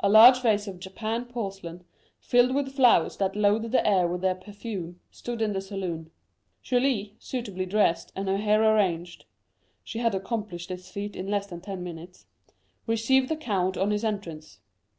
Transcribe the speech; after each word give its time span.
A 0.00 0.08
large 0.10 0.42
vase 0.42 0.68
of 0.68 0.80
Japan 0.80 1.24
porcelain, 1.24 1.84
filled 2.20 2.54
with 2.54 2.74
flowers 2.76 3.16
that 3.16 3.34
loaded 3.34 3.72
the 3.72 3.88
air 3.88 4.06
with 4.06 4.20
their 4.20 4.34
perfume, 4.34 5.00
stood 5.10 5.40
in 5.40 5.54
the 5.54 5.62
salon. 5.62 6.10
Julie, 6.62 7.16
suitably 7.18 7.64
dressed, 7.64 8.12
and 8.14 8.28
her 8.28 8.36
hair 8.36 8.62
arranged 8.62 9.24
(she 9.82 10.00
had 10.00 10.14
accomplished 10.14 10.68
this 10.68 10.90
feat 10.90 11.16
in 11.16 11.30
less 11.30 11.46
than 11.46 11.62
ten 11.62 11.82
minutes), 11.82 12.26
received 12.86 13.30
the 13.30 13.36
count 13.38 13.78
on 13.78 13.92
his 13.92 14.04
entrance. 14.04 14.58